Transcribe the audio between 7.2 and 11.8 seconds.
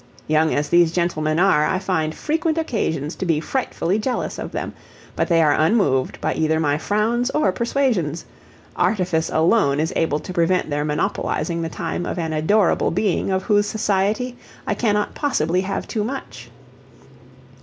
or persuasions artifice alone is able to prevent their monopolizing the